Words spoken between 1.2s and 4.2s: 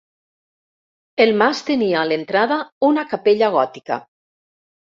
El mas tenia a l’entrada una capella gòtica.